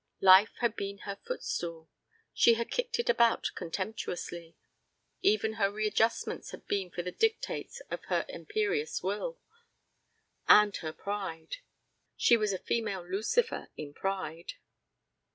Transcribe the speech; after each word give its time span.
Life 0.21 0.55
had 0.61 0.75
been 0.75 0.97
her 1.05 1.15
foot 1.17 1.43
stool. 1.43 1.87
She 2.33 2.55
had 2.55 2.71
kicked 2.71 2.97
it 2.97 3.07
about 3.07 3.51
contemptuously. 3.53 4.55
Even 5.21 5.53
her 5.61 5.71
readjustments 5.71 6.49
had 6.49 6.65
been 6.65 6.91
the 6.95 7.11
dictates 7.11 7.81
of 7.91 8.05
her 8.05 8.25
imperious 8.27 9.03
will. 9.03 9.37
And 10.47 10.75
her 10.77 10.91
pride! 10.91 11.57
She 12.17 12.35
was 12.35 12.51
a 12.51 12.57
female 12.57 13.07
Lucifer 13.07 13.69
in 13.77 13.93
pride. 13.93 14.53